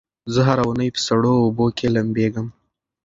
زه 0.33 0.41
هره 0.47 0.63
اونۍ 0.67 0.89
په 0.95 0.99
سړو 1.07 1.33
اوبو 1.43 1.65
کې 1.77 1.87
لمبېږم. 1.95 2.47